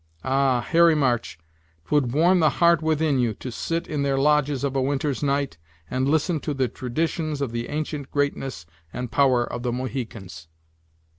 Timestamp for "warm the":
2.11-2.49